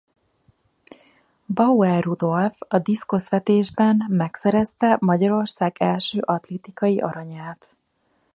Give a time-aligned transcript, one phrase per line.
[1.47, 7.77] Bauer Rudolf a diszkoszvetésben megszerezte Magyarország első atlétikai aranyát.